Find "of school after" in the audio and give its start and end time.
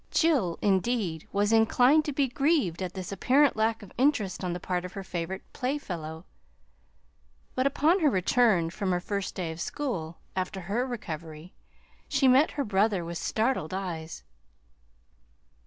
9.51-10.61